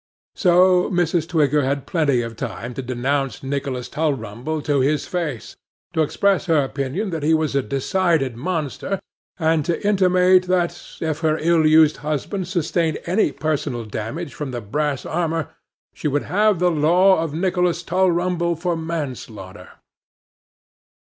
[0.33, 1.27] So, Mrs.
[1.27, 5.55] Twigger had plenty of time to denounce Nicholas Tulrumble to his face:
[5.93, 8.99] to express her opinion that he was a decided monster;
[9.37, 14.59] and to intimate that, if her ill used husband sustained any personal damage from the
[14.59, 15.49] brass armour,
[15.93, 19.69] she would have the law of Nicholas Tulrumble for manslaughter.